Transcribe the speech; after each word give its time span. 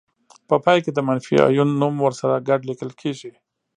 په 0.47 0.55
پای 0.65 0.77
کې 0.83 0.91
د 0.93 0.99
منفي 1.07 1.35
آیون 1.47 1.69
نوم 1.81 1.95
ورسره 2.05 2.43
ګډ 2.47 2.59
لیکل 2.69 2.91
کیږي. 3.01 3.31